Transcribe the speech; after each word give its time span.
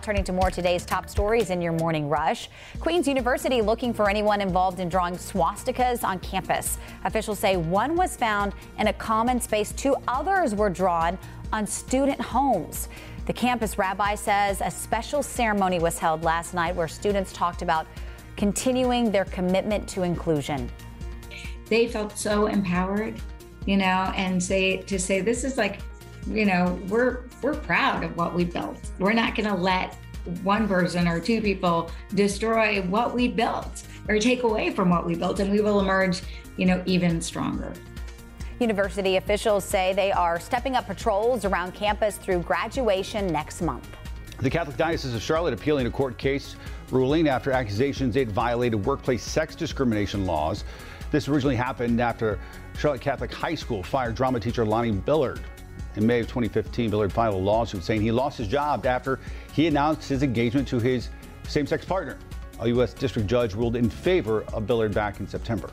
Turning 0.00 0.24
to 0.24 0.32
more 0.32 0.50
today's 0.50 0.86
top 0.86 1.06
stories 1.06 1.50
in 1.50 1.60
your 1.60 1.74
morning 1.74 2.08
rush. 2.08 2.48
Queens 2.80 3.06
University 3.06 3.60
looking 3.60 3.92
for 3.92 4.08
anyone 4.08 4.40
involved 4.40 4.80
in 4.80 4.88
drawing 4.88 5.16
swastikas 5.16 6.02
on 6.02 6.18
campus. 6.20 6.78
Officials 7.04 7.38
say 7.38 7.58
one 7.58 7.94
was 7.94 8.16
found 8.16 8.54
in 8.78 8.86
a 8.86 8.92
common 8.94 9.38
space, 9.38 9.70
two 9.72 9.94
others 10.08 10.54
were 10.54 10.70
drawn 10.70 11.18
on 11.52 11.66
student 11.66 12.18
homes. 12.18 12.88
The 13.26 13.34
campus 13.34 13.76
rabbi 13.76 14.14
says 14.14 14.62
a 14.62 14.70
special 14.70 15.22
ceremony 15.22 15.78
was 15.78 15.98
held 15.98 16.24
last 16.24 16.54
night 16.54 16.74
where 16.74 16.88
students 16.88 17.30
talked 17.30 17.60
about 17.60 17.86
continuing 18.38 19.12
their 19.12 19.26
commitment 19.26 19.86
to 19.90 20.04
inclusion. 20.04 20.70
They 21.66 21.86
felt 21.86 22.16
so 22.16 22.46
empowered, 22.46 23.20
you 23.66 23.76
know, 23.76 24.10
and 24.16 24.42
say 24.42 24.78
to 24.78 24.98
say 24.98 25.20
this 25.20 25.44
is 25.44 25.58
like 25.58 25.80
you 26.26 26.44
know, 26.44 26.78
we're 26.88 27.20
we're 27.42 27.54
proud 27.54 28.04
of 28.04 28.16
what 28.16 28.34
we 28.34 28.44
built. 28.44 28.78
We're 28.98 29.12
not 29.12 29.34
going 29.34 29.48
to 29.48 29.54
let 29.54 29.96
one 30.42 30.68
person 30.68 31.08
or 31.08 31.20
two 31.20 31.40
people 31.40 31.90
destroy 32.14 32.82
what 32.82 33.14
we 33.14 33.28
built 33.28 33.82
or 34.08 34.18
take 34.18 34.44
away 34.44 34.70
from 34.70 34.88
what 34.88 35.04
we 35.04 35.16
built 35.16 35.40
and 35.40 35.50
we 35.50 35.60
will 35.60 35.80
emerge, 35.80 36.22
you 36.56 36.66
know, 36.66 36.82
even 36.86 37.20
stronger. 37.20 37.72
University 38.60 39.16
officials 39.16 39.64
say 39.64 39.92
they 39.94 40.12
are 40.12 40.38
stepping 40.38 40.76
up 40.76 40.86
patrols 40.86 41.44
around 41.44 41.74
campus 41.74 42.16
through 42.16 42.40
graduation 42.40 43.26
next 43.26 43.60
month. 43.60 43.88
The 44.38 44.50
Catholic 44.50 44.76
Diocese 44.76 45.14
of 45.14 45.22
Charlotte 45.22 45.54
appealing 45.54 45.86
a 45.86 45.90
court 45.90 46.16
case 46.18 46.56
ruling 46.90 47.26
after 47.28 47.50
accusations 47.50 48.14
it 48.16 48.28
violated 48.28 48.84
workplace 48.84 49.24
sex 49.24 49.56
discrimination 49.56 50.26
laws. 50.26 50.64
This 51.10 51.28
originally 51.28 51.56
happened 51.56 52.00
after 52.00 52.38
Charlotte 52.78 53.00
Catholic 53.00 53.32
High 53.32 53.54
School 53.54 53.82
fired 53.82 54.14
drama 54.14 54.40
teacher 54.40 54.64
Lonnie 54.64 54.92
Billard. 54.92 55.40
In 55.96 56.06
May 56.06 56.20
of 56.20 56.26
2015, 56.26 56.90
Billard 56.90 57.12
filed 57.12 57.34
a 57.34 57.38
lawsuit 57.38 57.84
saying 57.84 58.00
he 58.00 58.10
lost 58.10 58.38
his 58.38 58.48
job 58.48 58.86
after 58.86 59.20
he 59.52 59.66
announced 59.66 60.08
his 60.08 60.22
engagement 60.22 60.66
to 60.68 60.78
his 60.78 61.10
same 61.48 61.66
sex 61.66 61.84
partner. 61.84 62.18
A 62.60 62.68
U.S. 62.68 62.94
district 62.94 63.28
judge 63.28 63.54
ruled 63.54 63.76
in 63.76 63.90
favor 63.90 64.44
of 64.54 64.66
Billard 64.66 64.94
back 64.94 65.20
in 65.20 65.26
September. 65.26 65.70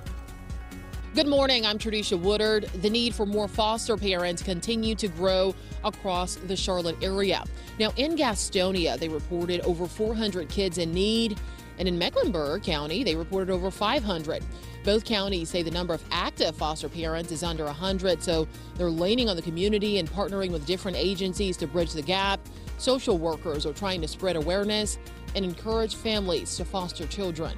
Good 1.16 1.28
morning. 1.28 1.66
I'm 1.66 1.80
Tradisha 1.80 2.20
Woodard. 2.20 2.66
The 2.82 2.90
need 2.90 3.16
for 3.16 3.26
more 3.26 3.48
foster 3.48 3.98
parents 3.98 4.44
continue 4.44 4.94
to 4.96 5.08
grow 5.08 5.56
across 5.84 6.36
the 6.36 6.56
Charlotte 6.56 6.98
area. 7.02 7.44
Now, 7.80 7.92
in 7.96 8.16
Gastonia, 8.16 8.98
they 8.98 9.10
reported 9.10 9.62
over 9.62 9.88
400 9.88 10.50
kids 10.50 10.78
in 10.78 10.94
need, 10.94 11.40
and 11.80 11.88
in 11.88 11.98
Mecklenburg 11.98 12.62
County, 12.62 13.04
they 13.04 13.16
reported 13.16 13.52
over 13.52 13.72
500. 13.72 14.44
Both 14.84 15.06
counties 15.06 15.50
say 15.50 15.64
the 15.64 15.72
number 15.72 15.94
of 15.94 16.04
active 16.12 16.56
foster 16.56 16.90
parents 16.90 17.32
is 17.32 17.42
under 17.42 17.66
100, 17.66 18.22
so 18.22 18.48
they're 18.76 18.90
leaning 18.90 19.30
on 19.30 19.36
the 19.36 19.42
community 19.42 19.98
and 19.98 20.10
partnering 20.10 20.52
with 20.52 20.66
different 20.66 20.98
agencies 20.98 21.58
to 21.58 21.68
bridge 21.68 21.94
the 21.94 22.02
gap. 22.02 22.40
Social 22.78 23.18
workers 23.18 23.66
are 23.66 23.74
trying 23.74 24.02
to 24.02 24.08
spread 24.08 24.36
awareness 24.36 25.00
and 25.36 25.44
encourage 25.44 25.96
families 25.96 26.56
to 26.58 26.66
foster 26.66 27.08
children. 27.08 27.58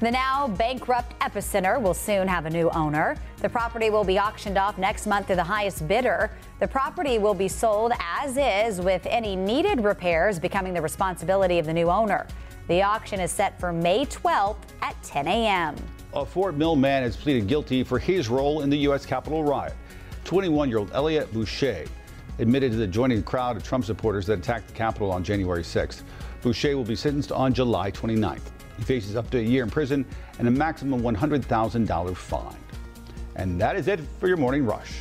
The 0.00 0.12
now 0.12 0.46
bankrupt 0.46 1.18
Epicentre 1.18 1.82
will 1.82 1.92
soon 1.92 2.28
have 2.28 2.46
a 2.46 2.50
new 2.50 2.70
owner. 2.70 3.16
The 3.38 3.48
property 3.48 3.90
will 3.90 4.04
be 4.04 4.16
auctioned 4.16 4.56
off 4.56 4.78
next 4.78 5.08
month 5.08 5.26
to 5.26 5.34
the 5.34 5.42
highest 5.42 5.88
bidder. 5.88 6.30
The 6.60 6.68
property 6.68 7.18
will 7.18 7.34
be 7.34 7.48
sold 7.48 7.90
as 7.98 8.36
is, 8.36 8.80
with 8.80 9.04
any 9.06 9.34
needed 9.34 9.82
repairs 9.82 10.38
becoming 10.38 10.72
the 10.72 10.80
responsibility 10.80 11.58
of 11.58 11.66
the 11.66 11.72
new 11.72 11.90
owner. 11.90 12.28
The 12.68 12.80
auction 12.80 13.18
is 13.18 13.32
set 13.32 13.58
for 13.58 13.72
May 13.72 14.04
12th 14.06 14.58
at 14.82 15.02
10 15.02 15.26
a.m. 15.26 15.74
A 16.14 16.24
Fort 16.24 16.54
Mill 16.54 16.76
man 16.76 17.02
has 17.02 17.16
pleaded 17.16 17.48
guilty 17.48 17.82
for 17.82 17.98
his 17.98 18.28
role 18.28 18.60
in 18.60 18.70
the 18.70 18.78
U.S. 18.78 19.04
Capitol 19.04 19.42
riot. 19.42 19.74
21 20.22 20.68
year 20.68 20.78
old 20.78 20.92
Elliot 20.92 21.32
Bishai 21.32 21.88
admitted 22.38 22.70
to 22.70 22.78
the 22.78 22.86
joining 22.86 23.24
crowd 23.24 23.56
of 23.56 23.64
Trump 23.64 23.84
supporters 23.84 24.26
that 24.26 24.38
attacked 24.38 24.68
the 24.68 24.74
Capitol 24.74 25.10
on 25.10 25.24
January 25.24 25.64
6th. 25.64 26.02
Bishai 26.40 26.74
will 26.74 26.84
be 26.84 26.94
sentenced 26.94 27.32
on 27.32 27.52
July 27.52 27.90
29th. 27.90 28.52
He 28.78 28.84
faces 28.84 29.16
up 29.16 29.28
to 29.30 29.38
a 29.38 29.42
year 29.42 29.64
in 29.64 29.70
prison 29.70 30.06
and 30.38 30.48
a 30.48 30.50
maximum 30.50 31.02
$100,000 31.02 32.16
fine. 32.16 32.56
And 33.36 33.60
that 33.60 33.76
is 33.76 33.88
it 33.88 34.00
for 34.18 34.28
your 34.28 34.36
morning 34.36 34.64
rush. 34.64 34.92